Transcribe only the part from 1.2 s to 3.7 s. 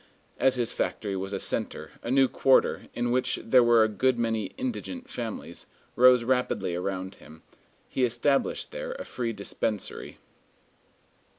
a centre, a new quarter, in which there